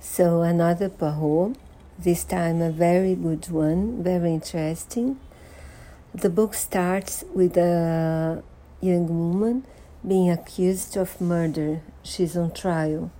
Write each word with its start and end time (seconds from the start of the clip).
So, 0.00 0.42
another 0.42 0.88
Poirot, 0.88 1.56
this 1.98 2.22
time 2.22 2.62
a 2.62 2.70
very 2.70 3.16
good 3.16 3.50
one, 3.50 4.00
very 4.02 4.32
interesting. 4.32 5.18
The 6.14 6.30
book 6.30 6.54
starts 6.54 7.24
with 7.34 7.56
a 7.56 8.44
young 8.80 9.08
woman 9.08 9.66
being 10.06 10.30
accused 10.30 10.96
of 10.96 11.20
murder. 11.20 11.80
She's 12.04 12.36
on 12.36 12.52
trial. 12.52 13.10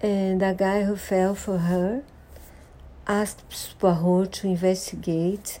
And 0.00 0.42
a 0.42 0.52
guy 0.52 0.82
who 0.82 0.96
fell 0.96 1.36
for 1.36 1.58
her 1.58 2.02
asked 3.06 3.78
Poirot 3.78 4.32
to 4.32 4.48
investigate 4.48 5.60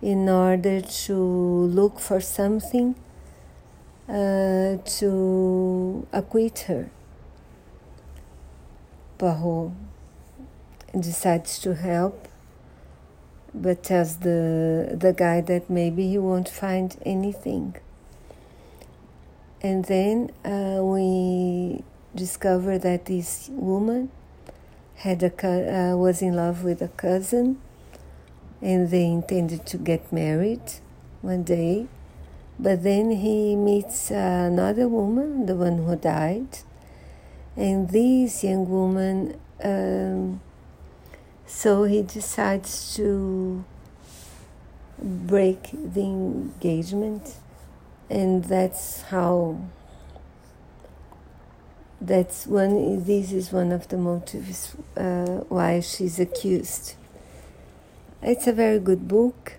in 0.00 0.30
order 0.30 0.80
to 0.80 1.14
look 1.14 2.00
for 2.00 2.22
something 2.22 2.94
uh, 4.08 4.76
to 4.98 6.06
acquit 6.10 6.60
her. 6.68 6.88
Poirot 9.18 9.72
decides 10.98 11.58
to 11.60 11.74
help, 11.74 12.28
but 13.54 13.82
tells 13.82 14.18
the, 14.18 14.96
the 14.98 15.12
guy 15.12 15.40
that 15.40 15.70
maybe 15.70 16.08
he 16.08 16.18
won't 16.18 16.48
find 16.48 16.96
anything. 17.04 17.76
And 19.62 19.84
then 19.86 20.30
uh, 20.44 20.82
we 20.82 21.82
discover 22.14 22.78
that 22.78 23.06
this 23.06 23.48
woman 23.52 24.10
had 24.96 25.22
a 25.22 25.30
uh, 25.30 25.96
was 25.96 26.22
in 26.22 26.34
love 26.34 26.64
with 26.64 26.80
a 26.80 26.88
cousin, 26.88 27.60
and 28.62 28.90
they 28.90 29.04
intended 29.04 29.66
to 29.66 29.76
get 29.76 30.12
married 30.12 30.62
one 31.20 31.42
day. 31.42 31.86
But 32.58 32.82
then 32.82 33.10
he 33.10 33.54
meets 33.54 34.10
another 34.10 34.88
woman, 34.88 35.44
the 35.44 35.54
one 35.54 35.78
who 35.84 35.94
died, 35.96 36.58
and 37.56 37.88
this 37.90 38.44
young 38.44 38.68
woman. 38.68 39.40
Um, 39.62 40.40
so 41.46 41.84
he 41.84 42.02
decides 42.02 42.94
to 42.96 43.64
break 44.98 45.70
the 45.72 46.02
engagement, 46.02 47.36
and 48.10 48.44
that's 48.44 49.02
how 49.02 49.58
that's 52.00 52.46
one 52.46 53.04
this 53.04 53.32
is 53.32 53.52
one 53.52 53.72
of 53.72 53.88
the 53.88 53.96
motives 53.96 54.76
uh, 54.96 55.44
why 55.48 55.80
she's 55.80 56.20
accused. 56.20 56.94
It's 58.22 58.46
a 58.46 58.52
very 58.52 58.78
good 58.78 59.08
book. 59.08 59.54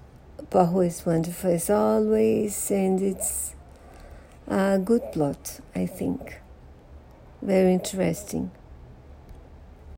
Poirot 0.49 0.87
is 0.87 1.05
wonderful 1.05 1.51
as 1.51 1.69
always 1.69 2.71
and 2.71 3.01
it's 3.01 3.53
a 4.47 4.79
good 4.79 5.01
plot 5.11 5.59
I 5.75 5.85
think 5.85 6.39
very 7.41 7.73
interesting 7.73 8.51